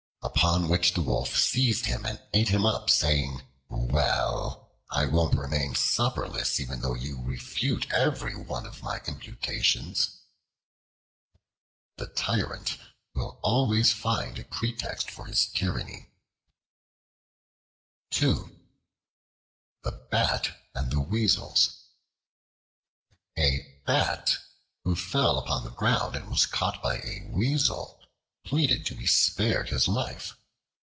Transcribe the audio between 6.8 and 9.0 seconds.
though you refute every one of my